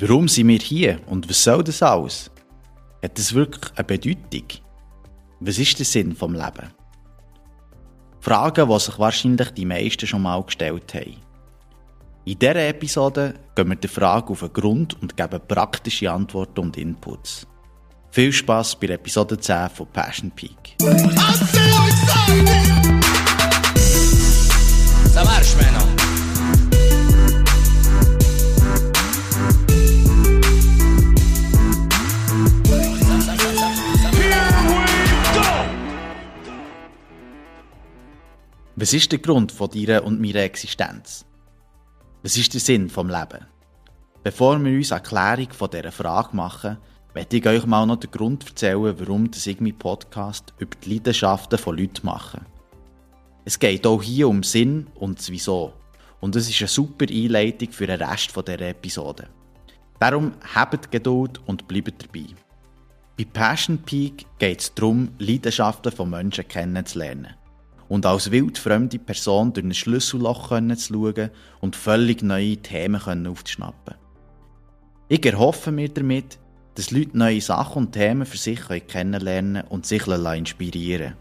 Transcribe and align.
Warum 0.00 0.28
sind 0.28 0.46
wir 0.46 0.58
hier 0.58 1.00
und 1.06 1.28
was 1.28 1.42
soll 1.42 1.64
das 1.64 1.82
alles? 1.82 2.30
Hat 3.02 3.18
das 3.18 3.34
wirklich 3.34 3.72
eine 3.74 3.82
Bedeutung? 3.82 4.44
Was 5.40 5.58
ist 5.58 5.76
der 5.76 5.86
Sinn 5.86 6.14
vom 6.14 6.34
Leben? 6.34 6.72
Fragen, 8.20 8.68
die 8.68 8.78
sich 8.78 8.96
wahrscheinlich 8.96 9.50
die 9.50 9.64
meisten 9.64 10.06
schon 10.06 10.22
mal 10.22 10.40
gestellt 10.44 10.94
haben. 10.94 11.16
In 12.24 12.38
dieser 12.38 12.68
Episode 12.68 13.34
gehen 13.56 13.68
wir 13.70 13.74
der 13.74 13.90
Frage 13.90 14.30
auf 14.30 14.40
den 14.40 14.52
Grund 14.52 15.02
und 15.02 15.16
geben 15.16 15.40
praktische 15.48 16.12
Antworten 16.12 16.60
und 16.60 16.76
Inputs. 16.76 17.48
Viel 18.12 18.32
Spaß 18.32 18.76
bei 18.78 18.86
Episode 18.86 19.36
10 19.36 19.70
von 19.70 19.88
Passion 19.88 20.30
Peak. 20.30 20.76
Was 38.80 38.92
ist 38.92 39.10
der 39.10 39.18
Grund 39.18 39.50
von 39.50 39.68
deiner 39.68 40.04
und 40.04 40.20
meiner 40.20 40.42
Existenz? 40.42 41.26
Was 42.22 42.36
ist 42.36 42.54
der 42.54 42.60
Sinn 42.60 42.88
vom 42.88 43.08
Leben? 43.08 43.44
Bevor 44.22 44.56
wir 44.64 44.70
uns 44.70 44.92
eine 44.92 45.02
Erklärung 45.02 45.52
von 45.52 45.68
dieser 45.68 45.90
Frage 45.90 46.36
machen, 46.36 46.78
möchte 47.12 47.38
ich 47.38 47.46
euch 47.48 47.66
mal 47.66 47.84
noch 47.86 47.96
den 47.96 48.12
Grund 48.12 48.46
erzählen, 48.46 48.94
warum 49.00 49.28
das 49.32 49.48
irgendwie 49.48 49.72
Podcast 49.72 50.54
über 50.58 50.76
die 50.76 50.94
Leidenschaften 50.94 51.58
von 51.58 51.76
Leuten 51.76 52.06
machen. 52.06 52.46
Es 53.44 53.58
geht 53.58 53.84
auch 53.84 54.00
hier 54.00 54.28
um 54.28 54.44
Sinn 54.44 54.86
und 54.94 55.18
das 55.18 55.30
Wieso. 55.30 55.72
Und 56.20 56.36
es 56.36 56.48
ist 56.48 56.60
eine 56.60 56.68
super 56.68 57.06
Einleitung 57.10 57.72
für 57.72 57.88
den 57.88 58.00
Rest 58.00 58.30
dieser 58.36 58.60
Episode. 58.60 59.28
Darum 59.98 60.34
habt 60.54 60.92
Geduld 60.92 61.40
und 61.46 61.66
bleibt 61.66 62.00
dabei. 62.00 62.26
Bei 63.16 63.24
Passion 63.24 63.78
Peak 63.78 64.24
geht 64.38 64.60
es 64.60 64.72
darum, 64.72 65.08
Leidenschaften 65.18 65.90
von 65.90 66.10
Menschen 66.10 66.46
kennenzulernen 66.46 67.37
und 67.88 68.06
als 68.06 68.30
wildfremde 68.30 68.98
Person 68.98 69.52
durch 69.52 69.64
ein 69.64 69.74
Schlüsselloch 69.74 70.48
zu 70.48 70.92
schauen 70.92 71.30
und 71.60 71.76
völlig 71.76 72.22
neue 72.22 72.56
Themen 72.58 73.26
aufzuschnappen. 73.26 73.94
Ich 75.08 75.24
erhoffe 75.24 75.72
mir 75.72 75.88
damit, 75.88 76.38
dass 76.74 76.90
Leute 76.90 77.16
neue 77.16 77.40
Sachen 77.40 77.86
und 77.86 77.92
Themen 77.92 78.26
für 78.26 78.36
sich 78.36 78.60
kennenlernen 78.86 79.64
und 79.68 79.86
sich 79.86 80.06
inspirieren 80.06 81.14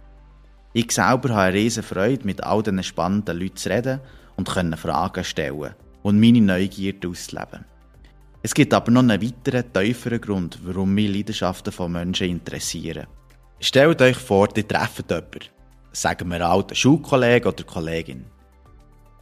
Ich 0.73 0.91
selber 0.91 1.29
habe 1.29 1.35
eine 1.35 1.53
riesige 1.53 1.87
Freude, 1.87 2.25
mit 2.25 2.43
all 2.43 2.61
diesen 2.61 2.83
spannenden 2.83 3.39
Leuten 3.39 3.55
zu 3.55 3.69
reden 3.69 4.01
und 4.35 4.49
Fragen 4.49 5.23
stellen 5.23 5.73
und 6.03 6.19
meine 6.19 6.41
Neugierde 6.41 7.07
auszuleben. 7.07 7.65
Es 8.43 8.53
gibt 8.53 8.73
aber 8.73 8.91
noch 8.91 9.01
einen 9.01 9.21
weiteren, 9.21 9.73
tieferen 9.73 10.21
Grund, 10.21 10.59
warum 10.63 10.93
mich 10.93 11.11
Leidenschaften 11.11 11.73
von 11.73 11.91
Menschen 11.91 12.29
interessieren. 12.29 13.07
Stellt 13.59 14.01
euch 14.01 14.17
vor, 14.17 14.49
ihr 14.55 14.67
trefft 14.67 15.09
jemanden 15.09 15.56
sagen 16.01 16.29
wir 16.29 16.47
alten 16.47 16.75
Schulkollegen 16.75 17.51
oder 17.51 17.63
Kollegin. 17.63 18.25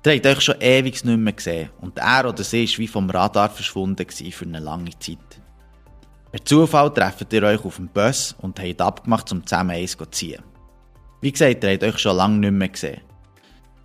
Ihr 0.06 0.14
habt 0.14 0.26
euch 0.26 0.42
schon 0.42 0.62
ewig 0.62 1.04
nicht 1.04 1.18
mehr 1.18 1.34
gesehen 1.34 1.70
und 1.82 1.98
er 1.98 2.28
oder 2.28 2.44
sie 2.44 2.68
war 2.68 2.78
wie 2.78 2.88
vom 2.88 3.10
Radar 3.10 3.50
verschwunden 3.50 4.06
für 4.10 4.46
eine 4.46 4.60
lange 4.60 4.98
Zeit. 5.00 5.42
Per 6.32 6.46
Zufall 6.46 6.94
trefft 6.94 7.32
ihr 7.34 7.44
euch 7.44 7.64
auf 7.64 7.78
dem 7.78 7.88
Bus 7.88 8.36
und 8.40 8.60
habt 8.60 8.82
abgemacht, 8.82 9.32
um 9.32 9.46
zusammen 9.48 9.72
eins 9.72 9.98
zu 9.98 10.06
ziehen. 10.06 10.44
Wie 11.22 11.32
gesagt, 11.32 11.64
ihr 11.64 11.72
habt 11.72 11.84
euch 11.84 11.98
schon 11.98 12.18
lange 12.18 12.38
nicht 12.40 12.52
mehr 12.52 12.70
gesehen. 12.70 13.02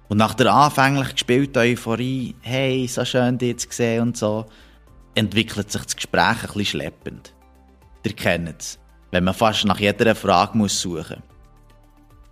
Und 0.09 0.19
nach 0.19 0.35
der 0.35 0.53
anfänglich 0.53 1.13
gespielten 1.13 1.59
Euphorie, 1.59 2.35
hey, 2.41 2.89
so 2.89 3.05
schön 3.05 3.39
dich 3.39 3.59
zu 3.59 3.69
sehen 3.71 4.03
und 4.03 4.17
so, 4.17 4.47
entwickelt 5.15 5.71
sich 5.71 5.85
das 5.85 5.95
Gespräch 5.95 6.23
ein 6.23 6.41
bisschen 6.41 6.67
schleppend. 6.67 7.35
Ihr 8.05 8.13
kennt 8.15 8.61
es, 8.61 8.79
wenn 9.13 9.25
man 9.25 9.35
fast 9.35 9.65
nach 9.65 9.79
jeder 9.79 10.17
Frage 10.17 10.59
muss 10.59 10.81
suchen 10.81 11.23
muss. 11.23 11.30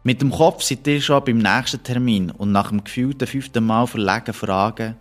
Mit 0.04 0.22
dem 0.22 0.30
Kopf 0.30 0.62
seid 0.62 0.86
ihr 0.86 1.00
schon 1.00 1.24
beim 1.24 1.38
nächsten 1.38 1.82
Termin 1.82 2.30
und 2.30 2.52
nach 2.52 2.68
dem 2.70 2.84
gefühlten 2.84 3.26
fünften 3.26 3.64
Mal 3.66 3.86
verlegen 3.86 4.32
fragen, 4.32 4.96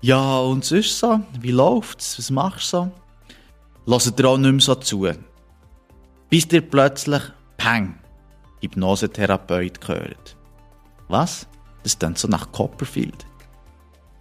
ja, 0.00 0.38
und 0.38 0.64
sonst 0.64 0.98
so? 0.98 1.20
Wie 1.40 1.50
läuft's? 1.50 2.18
Was 2.18 2.30
machst 2.30 2.74
du 2.74 2.90
so? 3.86 3.90
Hört 3.90 4.20
ihr 4.20 4.28
auch 4.28 4.36
nicht 4.36 4.52
mehr 4.52 4.60
so 4.60 4.74
zu. 4.74 5.08
Bis 6.28 6.46
ihr 6.52 6.60
plötzlich, 6.60 7.22
peng, 7.56 7.98
Hypnosetherapeut 8.60 9.80
gehört. 9.80 10.36
Was? 11.08 11.46
Das 11.82 11.98
klingt 11.98 12.18
so 12.18 12.28
nach 12.28 12.52
Copperfield. 12.52 13.26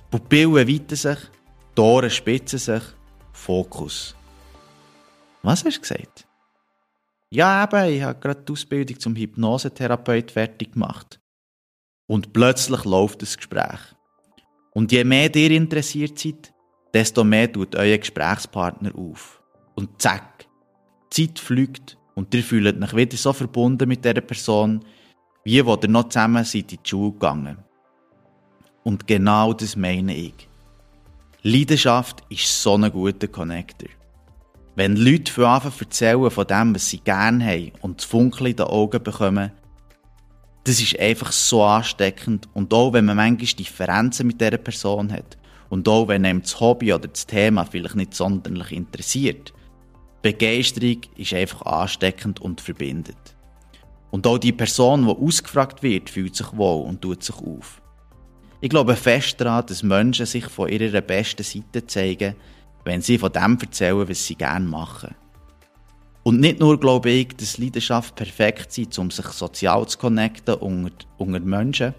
Pupillen 0.10 0.68
weiten 0.68 0.96
sich, 0.96 1.18
Ohren 1.78 2.10
spitzen 2.10 2.60
sich, 2.60 2.84
Fokus. 3.34 4.16
Was 5.42 5.66
hast 5.66 5.78
du 5.78 5.82
gesagt? 5.82 6.28
Ja, 7.34 7.64
eben, 7.64 7.92
ich 7.92 8.04
habe 8.04 8.20
gerade 8.20 8.44
die 8.44 8.54
Ausbildung 8.54 9.00
zum 9.00 9.16
Hypnosetherapeut 9.16 10.30
fertig 10.30 10.74
gemacht. 10.74 11.20
Und 12.06 12.32
plötzlich 12.32 12.86
läuft 12.86 13.24
das 13.24 13.38
Gespräch. 13.38 13.80
Und 14.72 14.92
je 14.92 15.04
mehr 15.04 15.34
ihr 15.36 15.50
interessiert 15.50 16.20
seid, 16.20 16.54
desto 16.94 17.24
mehr 17.24 17.52
tut 17.52 17.76
euer 17.76 17.98
Gesprächspartner 17.98 18.94
auf. 18.96 19.42
Und 19.74 20.00
zack, 20.00 20.46
die 21.12 21.28
Zeit 21.28 21.40
fliegt 21.40 21.98
und 22.14 22.32
ihr 22.36 22.44
fühlt 22.44 22.84
euch 22.84 22.96
wieder 22.96 23.18
so 23.18 23.34
verbunden 23.34 23.90
mit 23.90 24.06
dieser 24.06 24.22
Person, 24.22 24.86
wie 25.44 25.66
wo 25.66 25.76
ihr 25.82 25.90
noch 25.90 26.10
zusammen 26.10 26.44
seid 26.44 26.72
in 26.72 26.80
die 26.84 26.88
Schule 26.88 27.14
gegangen. 27.14 27.58
Und 28.84 29.08
genau 29.08 29.54
das 29.54 29.76
meine 29.76 30.16
ich. 30.16 30.48
Leidenschaft 31.42 32.22
ist 32.30 32.62
so 32.62 32.76
ein 32.76 32.92
guter 32.92 33.28
Connector. 33.28 33.90
Wenn 34.75 34.95
Leute 34.95 35.31
von 35.31 35.44
Anfang 35.44 35.73
erzählen 35.79 36.31
von 36.31 36.47
dem, 36.47 36.73
was 36.73 36.89
sie 36.89 36.97
gerne 36.97 37.45
haben 37.45 37.72
und 37.81 38.00
das 38.00 38.06
Funkeln 38.06 38.51
in 38.51 38.56
den 38.56 38.66
Augen 38.66 39.03
bekommen, 39.03 39.51
das 40.63 40.81
ist 40.81 41.00
einfach 41.00 41.31
so 41.31 41.63
ansteckend. 41.63 42.50
Und 42.53 42.73
auch 42.73 42.94
wenn 42.94 43.06
man 43.06 43.17
manchmal 43.17 43.45
Differenzen 43.45 44.28
mit 44.28 44.41
dieser 44.41 44.57
Person 44.57 45.11
hat 45.11 45.38
und 45.69 45.88
auch 45.88 46.07
wenn 46.07 46.25
einem 46.25 46.41
das 46.41 46.59
Hobby 46.59 46.91
oder 46.91 47.07
das 47.07 47.28
Thema 47.28 47.66
vielleicht 47.66 47.95
nicht 47.95 48.16
sonderlich 48.16 48.72
interessiert, 48.72 49.53
Begeisterung 50.23 51.01
ist 51.17 51.34
einfach 51.34 51.61
ansteckend 51.63 52.40
und 52.41 52.61
verbindet. 52.61 53.35
Und 54.09 54.25
auch 54.25 54.38
die 54.38 54.53
Person, 54.53 55.05
die 55.05 55.11
ausgefragt 55.11 55.84
wird, 55.84 56.09
fühlt 56.09 56.35
sich 56.35 56.55
wohl 56.55 56.88
und 56.88 57.01
tut 57.01 57.23
sich 57.23 57.35
auf. 57.35 57.81
Ich 58.61 58.69
glaube 58.69 58.95
fest 58.95 59.41
daran, 59.41 59.66
dass 59.66 59.84
Menschen 59.84 60.25
sich 60.25 60.45
von 60.45 60.69
ihrer 60.69 61.01
besten 61.01 61.44
Seite 61.44 61.85
zeigen, 61.85 62.35
wenn 62.86 63.02
sie 63.02 63.18
von 63.18 63.32
dem 63.32 63.58
erzählen, 63.60 64.08
was 64.08 64.26
sie 64.26 64.36
gerne 64.36 64.68
machen. 64.68 65.16
Und 66.24 66.40
nicht 66.40 66.60
nur 66.60 66.80
glaube 66.80 67.10
ich, 67.10 67.36
dass 67.36 67.58
Leidenschaft 67.58 68.16
perfekt 68.16 68.78
ist, 68.78 68.98
um 68.98 69.12
sich 69.12 69.26
sozial 69.28 69.88
zu 69.88 69.98
connecten 69.98 70.56
unter, 70.56 71.06
unter 71.18 71.40
Menschen. 71.42 71.94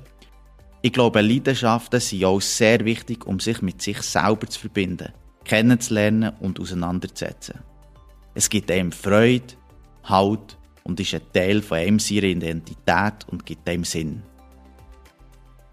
Ich 0.81 0.93
glaube, 0.93 1.21
Leidenschaften 1.21 2.01
sind 2.01 2.25
auch 2.25 2.41
sehr 2.41 2.85
wichtig, 2.85 3.27
um 3.27 3.41
sich 3.41 3.63
mit 3.63 3.81
sich 3.83 4.01
selber 4.03 4.47
zu 4.47 4.61
verbinden, 4.61 5.13
kennenzulernen 5.45 6.33
und 6.41 6.61
auseinanderzusetzen. 6.61 7.61
Es 8.35 8.49
gibt 8.51 8.71
einem 8.71 8.93
Freude, 8.93 9.55
Halt 10.05 10.59
und 10.83 11.01
ist 11.01 11.15
ein 11.15 11.23
Teil 11.33 11.63
von 11.63 11.79
einem 11.79 11.99
seiner 11.99 12.25
Identität 12.25 13.27
und 13.29 13.47
gibt 13.47 13.69
einem 13.69 13.85
Sinn. 13.85 14.23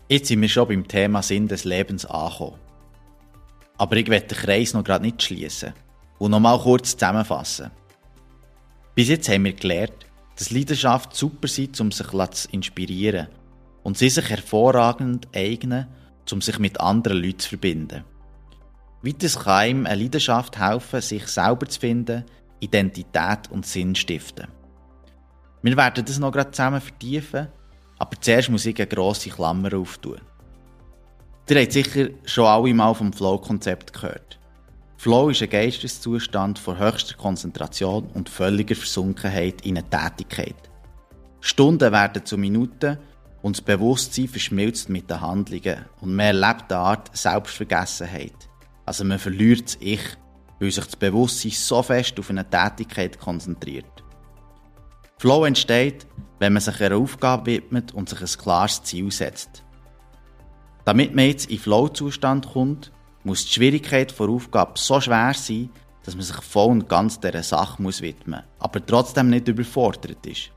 Jetzt 0.07 0.27
sind 0.27 0.41
wir 0.41 0.49
schon 0.49 0.67
beim 0.67 0.87
Thema 0.87 1.21
Sinn 1.21 1.47
des 1.47 1.65
Lebens 1.65 2.05
angekommen. 2.05 2.60
Aber 3.81 3.97
ich 3.97 4.07
werde 4.09 4.27
den 4.27 4.37
Kreis 4.37 4.75
noch 4.75 4.83
gerade 4.83 5.03
nicht 5.03 5.23
schließen 5.23 5.73
und 6.19 6.29
noch 6.29 6.39
mal 6.39 6.59
kurz 6.59 6.91
zusammenfassen. 6.95 7.71
Bis 8.93 9.09
jetzt 9.09 9.27
haben 9.27 9.45
wir 9.45 9.53
gelernt, 9.53 10.05
dass 10.37 10.51
Leidenschaft 10.51 11.15
super 11.15 11.45
ist, 11.45 11.81
um 11.81 11.91
sich 11.91 12.05
zu 12.05 12.47
inspirieren 12.51 13.27
und 13.81 13.97
sie 13.97 14.09
sich 14.09 14.29
hervorragend 14.29 15.27
eignen, 15.33 15.87
um 16.31 16.41
sich 16.41 16.59
mit 16.59 16.79
anderen 16.79 17.23
Leuten 17.23 17.39
zu 17.39 17.49
verbinden. 17.49 18.03
Weiters 19.01 19.39
kann 19.39 19.53
einem 19.53 19.85
eine 19.87 20.03
Leidenschaft 20.03 20.59
helfen, 20.59 21.01
sich 21.01 21.25
selber 21.25 21.67
zu 21.67 21.79
finden, 21.79 22.23
Identität 22.59 23.49
und 23.49 23.65
Sinn 23.65 23.95
stiften. 23.95 24.45
Wir 25.63 25.75
werden 25.75 26.05
das 26.05 26.19
noch 26.19 26.31
gerade 26.31 26.51
zusammen 26.51 26.81
vertiefen, 26.81 27.47
aber 27.97 28.21
zuerst 28.21 28.49
muss 28.51 28.67
ich 28.67 28.77
eine 28.77 28.85
grosse 28.85 29.31
Klammer 29.31 29.73
auftun. 29.73 30.21
Ihr 31.49 31.59
habt 31.59 31.73
sicher 31.73 32.09
schon 32.25 32.45
alle 32.45 32.73
mal 32.73 32.93
vom 32.93 33.11
Flow-Konzept 33.11 33.93
gehört. 33.93 34.39
Flow 34.97 35.29
ist 35.29 35.41
ein 35.41 35.49
Geisteszustand 35.49 36.59
von 36.59 36.77
höchster 36.77 37.17
Konzentration 37.17 38.05
und 38.13 38.29
völliger 38.29 38.75
Versunkenheit 38.75 39.65
in 39.65 39.77
eine 39.77 39.89
Tätigkeit. 39.89 40.55
Stunden 41.41 41.91
werden 41.91 42.23
zu 42.23 42.37
Minuten 42.37 42.99
und 43.41 43.57
das 43.57 43.65
Bewusstsein 43.65 44.27
verschmilzt 44.27 44.89
mit 44.89 45.09
den 45.09 45.19
Handlungen 45.19 45.85
und 45.99 46.15
man 46.15 46.27
erlebt 46.27 46.71
eine 46.71 46.81
Art 46.81 47.17
Selbstvergessenheit. 47.17 48.35
Also 48.85 49.03
man 49.03 49.19
verliert 49.19 49.65
das 49.65 49.77
Ich, 49.79 50.01
weil 50.59 50.71
sich 50.71 50.85
das 50.85 50.95
Bewusstsein 50.95 51.51
so 51.51 51.81
fest 51.81 52.19
auf 52.19 52.29
eine 52.29 52.47
Tätigkeit 52.47 53.19
konzentriert. 53.19 54.03
Flow 55.17 55.45
entsteht, 55.45 56.05
wenn 56.39 56.53
man 56.53 56.61
sich 56.61 56.79
einer 56.79 56.97
Aufgabe 56.97 57.47
widmet 57.47 57.93
und 57.93 58.07
sich 58.07 58.21
ein 58.21 58.41
klares 58.41 58.83
Ziel 58.83 59.11
setzt. 59.11 59.63
Damit 60.85 61.15
man 61.15 61.25
jetzt 61.25 61.49
in 61.49 61.59
Flow-Zustand 61.59 62.51
kommt, 62.53 62.91
muss 63.23 63.45
die 63.45 63.53
Schwierigkeit 63.53 64.17
der 64.17 64.29
Aufgabe 64.29 64.73
so 64.75 64.99
schwer 64.99 65.33
sein, 65.33 65.69
dass 66.03 66.15
man 66.15 66.23
sich 66.23 66.37
voll 66.37 66.71
und 66.71 66.89
ganz 66.89 67.19
dieser 67.19 67.43
Sache 67.43 67.83
widmen 67.83 68.41
muss, 68.41 68.43
aber 68.59 68.85
trotzdem 68.85 69.29
nicht 69.29 69.47
überfordert 69.47 70.25
ist. 70.25 70.51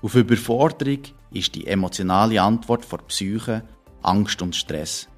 Auf 0.00 0.14
Überforderung 0.14 1.00
ist 1.32 1.54
die 1.54 1.66
emotionale 1.66 2.40
Antwort 2.40 2.84
vor 2.84 2.98
Psyche 3.08 3.62
Angst 4.02 4.40
und 4.40 4.56
Stress. 4.56 5.08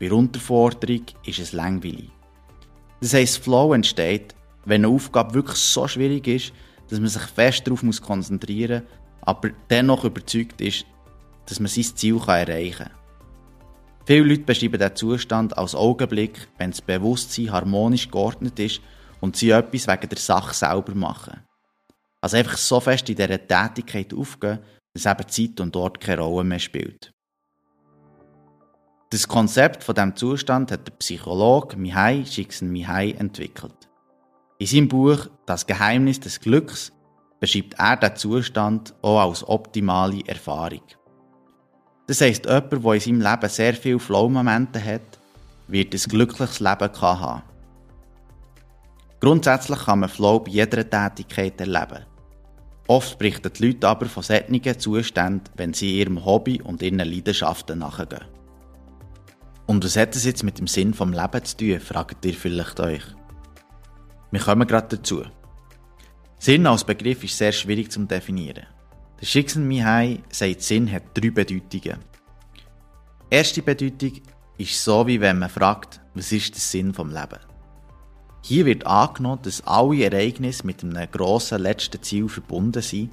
Bei 0.00 0.10
Unterforderung 0.10 1.04
ist 1.24 1.38
es 1.38 1.52
langweilig. 1.52 2.10
Das 3.00 3.14
heisst, 3.14 3.38
Flow 3.38 3.74
entsteht, 3.74 4.34
wenn 4.64 4.84
eine 4.84 4.94
Aufgabe 4.94 5.34
wirklich 5.34 5.58
so 5.58 5.86
schwierig 5.86 6.26
ist, 6.26 6.52
dass 6.88 6.98
man 6.98 7.08
sich 7.08 7.22
fest 7.22 7.66
darauf 7.66 7.82
konzentrieren 8.00 8.82
muss, 8.82 8.92
aber 9.22 9.50
dennoch 9.70 10.04
überzeugt 10.04 10.60
ist, 10.60 10.86
dass 11.46 11.60
man 11.60 11.68
sein 11.68 11.84
Ziel 11.84 12.18
erreichen 12.26 12.86
kann. 12.86 13.01
Viele 14.04 14.24
Leute 14.24 14.42
beschreiben 14.42 14.78
diesen 14.78 14.96
Zustand 14.96 15.56
als 15.56 15.74
Augenblick, 15.74 16.48
wenn 16.58 16.70
das 16.70 16.82
Bewusstsein 16.82 17.52
harmonisch 17.52 18.10
geordnet 18.10 18.58
ist 18.58 18.80
und 19.20 19.36
sie 19.36 19.50
etwas 19.50 19.86
wegen 19.86 20.08
der 20.08 20.18
Sache 20.18 20.54
selber 20.54 20.94
machen. 20.94 21.40
Also 22.20 22.36
einfach 22.36 22.56
so 22.56 22.80
fest 22.80 23.08
in 23.08 23.16
dieser 23.16 23.46
Tätigkeit 23.46 24.12
aufgehen, 24.12 24.58
dass 24.94 25.06
eben 25.06 25.28
Zeit 25.28 25.60
und 25.60 25.76
Ort 25.76 26.00
keine 26.00 26.22
Rolle 26.22 26.44
mehr 26.44 26.58
spielt. 26.58 27.12
Das 29.10 29.28
Konzept 29.28 29.84
von 29.84 29.94
diesem 29.94 30.16
Zustand 30.16 30.72
hat 30.72 30.86
der 30.86 30.94
Psychologe 30.94 31.76
Mihai 31.76 32.22
Csikszentmihalyi 32.22 33.12
entwickelt. 33.12 33.88
In 34.58 34.66
seinem 34.66 34.88
Buch 34.88 35.28
Das 35.46 35.66
Geheimnis 35.66 36.18
des 36.18 36.40
Glücks 36.40 36.92
beschreibt 37.38 37.74
er 37.78 37.96
den 37.96 38.16
Zustand 38.16 38.94
auch 39.02 39.20
als 39.20 39.46
optimale 39.46 40.24
Erfahrung. 40.26 40.82
Das 42.06 42.20
heisst, 42.20 42.46
jemand, 42.46 42.72
der 42.72 42.92
in 42.94 43.00
seinem 43.00 43.20
Leben 43.20 43.48
sehr 43.48 43.74
viele 43.74 43.98
Flow-Momente 43.98 44.84
hat, 44.84 45.18
wird 45.68 45.94
ein 45.94 46.10
glückliches 46.10 46.60
Leben 46.60 47.00
haben. 47.00 47.42
Grundsätzlich 49.20 49.78
kann 49.78 50.00
man 50.00 50.08
Flow 50.08 50.40
bei 50.40 50.50
jeder 50.50 50.88
Tätigkeit 50.88 51.60
erleben. 51.60 52.04
Oft 52.88 53.18
berichten 53.18 53.52
die 53.56 53.66
Leute 53.66 53.88
aber 53.88 54.06
von 54.06 54.22
solchen 54.22 54.78
Zuständen, 54.78 55.44
wenn 55.56 55.72
sie 55.72 55.98
ihrem 55.98 56.24
Hobby 56.24 56.60
und 56.60 56.82
ihren 56.82 56.98
Leidenschaften 56.98 57.78
nachgehen. 57.78 58.24
Und 59.66 59.84
was 59.84 59.96
hat 59.96 60.16
das 60.16 60.24
jetzt 60.24 60.42
mit 60.42 60.58
dem 60.58 60.66
Sinn 60.66 60.92
vom 60.92 61.12
Leben 61.12 61.44
zu 61.44 61.56
tun, 61.56 61.80
fragt 61.80 62.24
ihr 62.24 62.34
vielleicht 62.34 62.80
euch. 62.80 63.04
Wir 64.32 64.40
kommen 64.40 64.66
gerade 64.66 64.96
dazu. 64.96 65.22
Sinn 66.38 66.66
als 66.66 66.82
Begriff 66.82 67.22
ist 67.22 67.38
sehr 67.38 67.52
schwierig 67.52 67.92
zu 67.92 68.04
definieren. 68.04 68.66
Der 69.22 69.26
Schicksal 69.28 70.18
sagt, 70.30 70.62
Sinn 70.62 70.90
hat 70.90 71.04
drei 71.14 71.30
Bedeutungen. 71.30 72.00
Erste 73.30 73.62
Bedeutung 73.62 74.20
ist 74.58 74.82
so, 74.82 75.06
wie 75.06 75.20
wenn 75.20 75.38
man 75.38 75.48
fragt, 75.48 76.00
was 76.14 76.32
ist 76.32 76.54
der 76.54 76.60
Sinn 76.60 76.92
vom 76.92 77.08
Leben? 77.10 77.38
Hier 78.42 78.66
wird 78.66 78.84
angenommen, 78.84 79.38
dass 79.42 79.64
alle 79.64 80.02
Ereignisse 80.02 80.66
mit 80.66 80.82
einem 80.82 81.08
grossen 81.08 81.62
letzten 81.62 82.02
Ziel 82.02 82.28
verbunden 82.28 82.82
sind, 82.82 83.12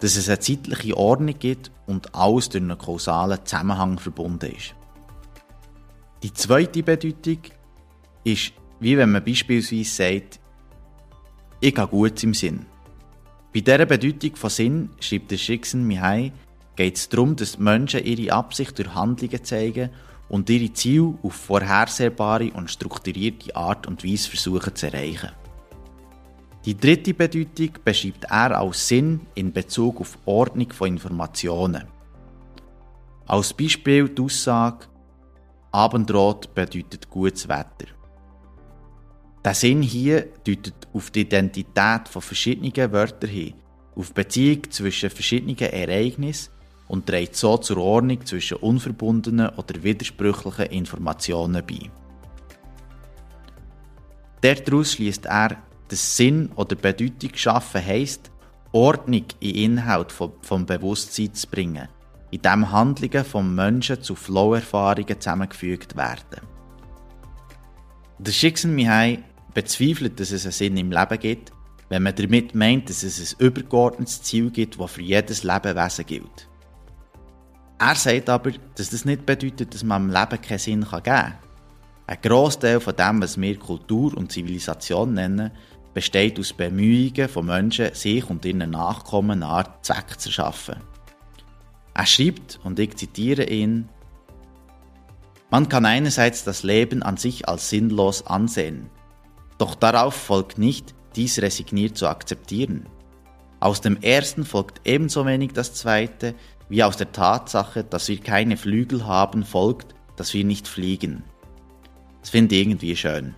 dass 0.00 0.16
es 0.16 0.28
eine 0.28 0.40
zeitliche 0.40 0.96
Ordnung 0.96 1.38
gibt 1.38 1.70
und 1.86 2.12
alles 2.12 2.48
durch 2.48 2.64
einen 2.64 2.76
kausalen 2.76 3.38
Zusammenhang 3.44 4.00
verbunden 4.00 4.50
ist. 4.50 4.74
Die 6.24 6.34
zweite 6.34 6.82
Bedeutung 6.82 7.38
ist, 8.24 8.52
wie 8.80 8.96
wenn 8.96 9.12
man 9.12 9.24
beispielsweise 9.24 9.84
sagt, 9.84 10.40
ich 11.60 11.76
habe 11.76 11.88
gut 11.88 12.20
im 12.24 12.34
Sinn. 12.34 12.66
Bei 13.52 13.60
dieser 13.60 13.84
Bedeutung 13.84 14.36
von 14.36 14.50
Sinn, 14.50 14.90
schreibt 15.00 15.32
der 15.32 15.36
Schicksen 15.36 15.84
Mihai, 15.84 16.32
geht 16.76 16.96
es 16.96 17.08
darum, 17.08 17.34
dass 17.34 17.58
Menschen 17.58 18.04
ihre 18.04 18.32
Absicht 18.32 18.78
durch 18.78 18.94
Handlungen 18.94 19.42
zeigen 19.42 19.90
und 20.28 20.48
ihre 20.48 20.72
Ziele 20.72 21.14
auf 21.24 21.34
vorhersehbare 21.34 22.52
und 22.52 22.70
strukturierte 22.70 23.54
Art 23.56 23.88
und 23.88 24.04
Weise 24.04 24.30
versuchen 24.30 24.76
zu 24.76 24.86
erreichen. 24.86 25.32
Die 26.64 26.76
dritte 26.76 27.12
Bedeutung 27.12 27.70
beschreibt 27.84 28.24
er 28.24 28.56
als 28.56 28.86
Sinn 28.86 29.26
in 29.34 29.52
Bezug 29.52 30.00
auf 30.00 30.16
Ordnung 30.26 30.70
von 30.72 30.88
Informationen. 30.88 31.88
Als 33.26 33.52
Beispiel 33.52 34.08
die 34.08 34.22
Aussage, 34.22 34.86
Abendrot 35.72 36.54
bedeutet 36.54 37.10
gutes 37.10 37.48
Wetter. 37.48 37.99
Der 39.44 39.54
Sinn 39.54 39.82
hier 39.82 40.28
deutet 40.44 40.88
auf 40.92 41.10
die 41.10 41.22
Identität 41.22 42.08
von 42.08 42.22
verschiedenen 42.22 42.92
Wörtern 42.92 43.30
hin, 43.30 43.54
auf 43.96 44.12
Beziehung 44.12 44.70
zwischen 44.70 45.10
verschiedenen 45.10 45.58
Ereignissen 45.58 46.52
und 46.88 47.06
trägt 47.06 47.36
so 47.36 47.56
zur 47.56 47.78
Ordnung 47.78 48.24
zwischen 48.26 48.58
unverbundenen 48.58 49.48
oder 49.50 49.82
widersprüchlichen 49.82 50.66
Informationen 50.66 51.64
bei. 51.66 51.90
Daraus 54.42 54.92
schließt 54.92 55.26
er, 55.26 55.56
dass 55.88 56.16
Sinn 56.16 56.50
oder 56.56 56.76
Bedeutung 56.76 57.30
schaffen 57.34 57.84
heisst, 57.84 58.30
Ordnung 58.72 59.24
in 59.40 59.54
Inhalt 59.54 60.12
vom, 60.12 60.32
vom 60.42 60.66
Bewusstsein 60.66 61.34
zu 61.34 61.48
bringen– 61.48 61.88
in 62.30 62.42
dem 62.42 62.70
Handlungen 62.70 63.24
vom 63.24 63.54
Menschen 63.54 64.02
zu 64.02 64.14
Flow-Erfahrungen 64.14 65.20
zusammengefügt 65.20 65.96
werden. 65.96 66.40
Der 68.18 68.32
Schicksenmihai 68.32 69.24
bezweifelt, 69.54 70.20
dass 70.20 70.32
es 70.32 70.44
einen 70.44 70.52
Sinn 70.52 70.76
im 70.76 70.90
Leben 70.90 71.18
gibt, 71.18 71.52
wenn 71.88 72.02
man 72.02 72.14
damit 72.14 72.54
meint, 72.54 72.88
dass 72.88 73.02
es 73.02 73.34
ein 73.34 73.44
übergeordnetes 73.44 74.22
Ziel 74.22 74.50
gibt, 74.50 74.80
das 74.80 74.90
für 74.90 75.02
jedes 75.02 75.42
Lebewesen 75.42 76.06
gilt. 76.06 76.48
Er 77.78 77.94
sagt 77.94 78.28
aber, 78.28 78.52
dass 78.76 78.90
das 78.90 79.04
nicht 79.04 79.26
bedeutet, 79.26 79.74
dass 79.74 79.82
man 79.82 80.04
im 80.04 80.14
Leben 80.14 80.40
keinen 80.40 80.58
Sinn 80.58 80.84
geben 80.84 81.02
kann. 81.02 81.34
Ein 82.06 82.18
Großteil 82.22 82.80
von 82.80 82.94
dem, 82.94 83.22
was 83.22 83.40
wir 83.40 83.58
Kultur 83.58 84.16
und 84.16 84.30
Zivilisation 84.30 85.14
nennen, 85.14 85.50
besteht 85.94 86.38
aus 86.38 86.52
Bemühungen 86.52 87.28
von 87.28 87.46
Menschen, 87.46 87.94
sich 87.94 88.28
und 88.28 88.44
ihren 88.44 88.70
Nachkommen 88.70 89.42
eine 89.42 89.46
Art 89.46 89.84
Zweck 89.84 90.20
zu 90.20 90.30
schaffen. 90.30 90.76
Er 91.94 92.06
schreibt, 92.06 92.60
und 92.62 92.78
ich 92.78 92.96
zitiere 92.96 93.44
ihn, 93.44 93.88
man 95.50 95.68
kann 95.68 95.84
einerseits 95.84 96.44
das 96.44 96.62
Leben 96.62 97.02
an 97.02 97.16
sich 97.16 97.48
als 97.48 97.70
sinnlos 97.70 98.26
ansehen, 98.26 98.88
doch 99.60 99.74
darauf 99.74 100.14
folgt 100.14 100.58
nicht, 100.58 100.94
dies 101.16 101.40
resigniert 101.40 101.96
zu 101.96 102.08
akzeptieren. 102.08 102.88
Aus 103.60 103.80
dem 103.82 104.00
ersten 104.00 104.44
folgt 104.44 104.80
ebenso 104.84 105.26
wenig 105.26 105.52
das 105.52 105.74
zweite, 105.74 106.34
wie 106.70 106.82
aus 106.82 106.96
der 106.96 107.12
Tatsache, 107.12 107.84
dass 107.84 108.08
wir 108.08 108.18
keine 108.18 108.56
Flügel 108.56 109.06
haben, 109.06 109.44
folgt, 109.44 109.94
dass 110.16 110.32
wir 110.32 110.44
nicht 110.44 110.66
fliegen. 110.66 111.24
Das 112.20 112.30
finde 112.30 112.54
ich 112.54 112.62
irgendwie 112.62 112.96
schön. 112.96 113.34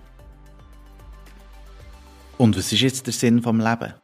Und 2.38 2.56
was 2.56 2.72
ist 2.72 2.80
jetzt 2.80 3.06
der 3.06 3.12
Sinn 3.12 3.42
vom 3.42 3.58
Leben? 3.58 3.94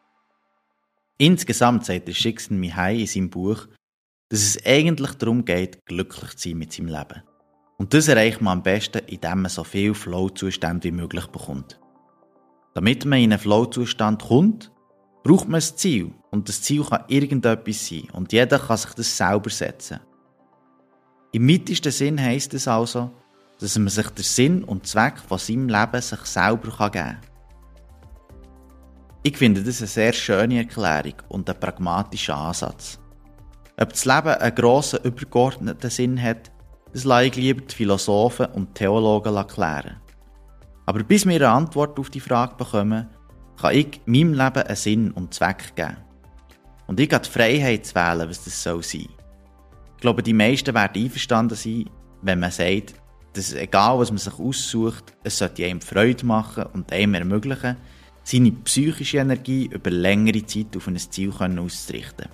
Insgesamt 1.18 1.84
sagt 1.84 2.08
der 2.08 2.14
Schicksen 2.14 2.58
Mihai 2.58 2.96
in 2.96 3.06
seinem 3.06 3.30
Buch, 3.30 3.66
dass 4.28 4.40
es 4.40 4.64
eigentlich 4.66 5.12
darum 5.14 5.44
geht, 5.44 5.84
glücklich 5.86 6.36
zu 6.36 6.48
sein 6.48 6.58
mit 6.58 6.72
seinem 6.72 6.88
Leben. 6.88 7.22
Und 7.76 7.94
das 7.94 8.08
erreicht 8.08 8.40
man 8.40 8.58
am 8.58 8.62
besten, 8.62 9.02
indem 9.06 9.42
man 9.42 9.50
so 9.50 9.62
viel 9.62 9.94
Flow-Zustand 9.94 10.84
wie 10.84 10.90
möglich 10.90 11.26
bekommt. 11.26 11.78
Damit 12.74 13.04
man 13.04 13.18
in 13.18 13.32
einen 13.32 13.40
Flow-Zustand 13.40 14.22
kommt, 14.22 14.72
braucht 15.24 15.48
man 15.48 15.60
ein 15.60 15.76
Ziel. 15.76 16.12
Und 16.30 16.48
das 16.48 16.62
Ziel 16.62 16.84
kann 16.84 17.04
irgendetwas 17.08 17.88
sein. 17.88 18.08
Und 18.12 18.32
jeder 18.32 18.58
kann 18.58 18.76
sich 18.76 18.92
das 18.94 19.16
selber 19.16 19.50
setzen. 19.50 20.00
Im 21.32 21.48
weitesten 21.48 21.92
Sinn 21.92 22.20
heisst 22.20 22.54
es 22.54 22.68
also, 22.68 23.10
dass 23.60 23.78
man 23.78 23.88
sich 23.88 24.08
den 24.10 24.24
Sinn 24.24 24.64
und 24.64 24.86
Zweck 24.86 25.18
von 25.18 25.38
seinem 25.38 25.68
Leben 25.68 26.00
sich 26.00 26.20
selber 26.20 26.70
geben 26.70 26.92
kann. 26.92 27.18
Ich 29.22 29.36
finde 29.36 29.62
das 29.62 29.80
eine 29.80 29.88
sehr 29.88 30.12
schöne 30.12 30.58
Erklärung 30.58 31.14
und 31.28 31.50
ein 31.50 31.58
pragmatischer 31.58 32.36
Ansatz. 32.36 32.98
Ob 33.78 33.90
das 33.90 34.04
Leben 34.04 34.28
einen 34.28 34.54
grossen, 34.54 35.00
übergeordneten 35.02 35.90
Sinn 35.90 36.22
hat, 36.22 36.50
das 36.92 37.04
lasse 37.04 37.26
ich 37.26 37.36
lieber 37.36 37.60
die 37.60 37.74
Philosophen 37.74 38.46
und 38.46 38.74
Theologen 38.74 39.36
erklären. 39.36 40.00
Aber 40.88 41.02
bis 41.02 41.26
wir 41.26 41.34
eine 41.34 41.50
Antwort 41.50 41.98
auf 41.98 42.08
die 42.08 42.18
Frage 42.18 42.54
bekommen, 42.54 43.08
kann 43.60 43.74
ich 43.74 44.00
meinem 44.06 44.32
Leben 44.32 44.62
einen 44.62 44.74
Sinn 44.74 45.10
und 45.10 45.34
Zweck 45.34 45.76
geben. 45.76 45.98
Und 46.86 46.98
ich 46.98 47.12
habe 47.12 47.22
die 47.22 47.30
Freiheit 47.30 47.84
zu 47.84 47.94
wählen, 47.94 48.26
was 48.26 48.42
das 48.42 48.62
soll 48.62 48.82
sein. 48.82 49.06
Ich 49.96 50.00
glaube, 50.00 50.22
die 50.22 50.32
meisten 50.32 50.74
werden 50.74 51.02
einverstanden 51.02 51.58
sein, 51.58 51.90
wenn 52.22 52.40
man 52.40 52.50
sagt, 52.50 52.94
dass 53.34 53.52
egal 53.52 53.98
was 53.98 54.10
man 54.10 54.16
sich 54.16 54.38
aussucht, 54.38 55.12
es 55.24 55.36
sollte 55.36 55.66
einem 55.66 55.82
Freude 55.82 56.24
machen 56.24 56.64
und 56.72 56.90
einem 56.90 57.12
ermöglichen, 57.12 57.76
seine 58.24 58.52
psychische 58.52 59.18
Energie 59.18 59.66
über 59.66 59.90
längere 59.90 60.46
Zeit 60.46 60.74
auf 60.74 60.86
ein 60.88 60.96
Ziel 60.96 61.34
auszurichten 61.38 62.28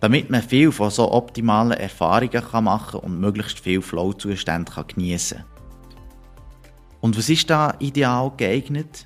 damit 0.00 0.28
man 0.28 0.42
viel 0.42 0.72
von 0.72 0.90
so 0.90 1.12
optimalen 1.12 1.78
Erfahrungen 1.78 2.64
machen 2.64 3.00
kann 3.00 3.10
und 3.10 3.20
möglichst 3.20 3.60
viel 3.60 3.80
Flow-Zustände 3.80 4.72
geniessen 4.86 5.38
kann. 5.38 5.53
Und 7.04 7.18
was 7.18 7.28
ist 7.28 7.50
da 7.50 7.74
ideal 7.80 8.32
geeignet? 8.34 9.04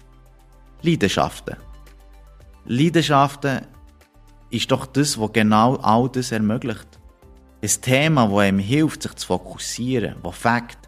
Leidenschaften. 0.82 1.56
Leidenschaften 2.64 3.62
ist 4.50 4.70
doch 4.70 4.86
das, 4.86 5.18
was 5.18 5.32
genau 5.32 5.74
all 5.78 6.08
das 6.08 6.30
ermöglicht. 6.30 6.86
Ein 7.60 7.82
Thema, 7.82 8.28
das 8.28 8.38
einem 8.38 8.60
hilft, 8.60 9.02
sich 9.02 9.14
zu 9.16 9.26
fokussieren, 9.26 10.14
das 10.22 10.36
fängt. 10.36 10.78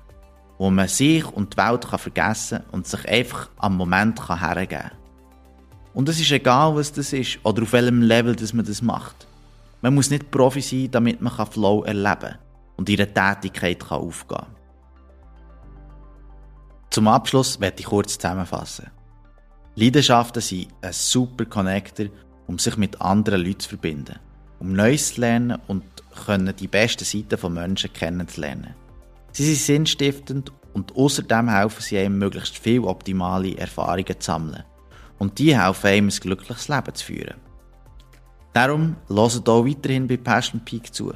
wo 0.57 0.71
man 0.71 0.87
sich 0.87 1.27
und 1.27 1.55
die 1.55 1.57
Welt 1.57 1.89
kann 1.89 1.99
vergessen 1.99 2.61
und 2.71 2.87
sich 2.87 3.09
einfach 3.09 3.51
am 3.57 3.77
Moment 3.77 4.21
kann 4.21 4.39
hergeben 4.39 4.79
kann. 4.79 4.93
Und 5.93 6.09
es 6.09 6.21
ist 6.21 6.31
egal, 6.31 6.77
was 6.77 6.93
das 6.93 7.13
ist 7.13 7.41
oder 7.43 7.65
auf 7.65 7.73
welchem 7.73 8.03
Level 8.03 8.37
dass 8.37 8.53
man 8.53 8.67
das 8.67 8.83
macht. 8.83 9.27
Man 9.83 9.97
muss 9.97 10.11
nicht 10.11 10.31
Profi 10.31 10.61
sein, 10.61 10.93
damit 10.93 11.21
man 11.21 11.35
Flow 11.45 11.83
erleben 11.83 12.21
kann 12.21 12.39
und 12.77 12.89
ihre 12.89 13.13
Tätigkeit 13.13 13.81
kann 13.81 13.99
aufgehen 13.99 14.39
kann. 14.39 14.60
Zum 16.91 17.07
Abschluss 17.07 17.61
werde 17.61 17.81
ich 17.81 17.87
kurz 17.87 18.19
zusammenfassen. 18.19 18.91
Leidenschaften 19.77 20.43
sind 20.43 20.69
ein 20.83 20.93
super 20.93 21.45
Connector, 21.45 22.07
um 22.49 22.59
sich 22.59 22.77
mit 22.77 23.01
anderen 23.01 23.45
Leuten 23.45 23.61
zu 23.61 23.69
verbinden, 23.69 24.19
um 24.59 24.73
Neues 24.73 25.15
zu 25.15 25.21
lernen 25.21 25.61
und 25.69 25.85
können 26.25 26.55
die 26.57 26.67
besten 26.67 27.05
Seiten 27.05 27.39
von 27.39 27.55
Menschen 27.55 27.93
kennenzulernen. 27.93 28.75
Sie 29.31 29.45
sind 29.45 29.59
sinnstiftend 29.59 30.53
und 30.73 30.97
außerdem 30.97 31.49
helfen 31.49 31.81
sie 31.81 31.99
einem, 31.99 32.19
möglichst 32.19 32.59
viele 32.59 32.83
optimale 32.83 33.57
Erfahrungen 33.57 34.19
zu 34.19 34.27
sammeln. 34.27 34.65
Und 35.19 35.39
die 35.39 35.57
helfen 35.57 35.87
einem, 35.87 36.09
ein 36.09 36.21
glückliches 36.21 36.67
Leben 36.67 36.95
zu 36.95 37.05
führen. 37.05 37.37
Darum 38.53 38.97
hört 39.07 39.49
auch 39.49 39.65
weiterhin 39.65 40.09
bei 40.09 40.17
Passion 40.17 40.65
Peak 40.65 40.93
zu. 40.93 41.13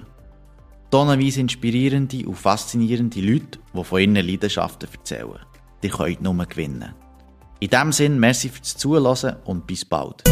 Tonnenweise 0.92 1.40
inspirierende 1.40 2.24
und 2.28 2.36
faszinierende 2.36 3.20
Leute, 3.20 3.58
die 3.74 3.84
von 3.84 4.00
ihren 4.00 4.14
Leidenschaften 4.14 4.88
erzählen. 4.92 5.40
Die 5.84 5.90
könnt 5.90 6.22
nur 6.22 6.46
gewinnen. 6.46 6.94
In 7.60 7.68
diesem 7.68 7.92
Sinne, 7.92 8.16
merci 8.16 8.48
fürs 8.48 8.74
Zuhören 8.74 9.36
und 9.44 9.66
bis 9.66 9.84
bald. 9.84 10.24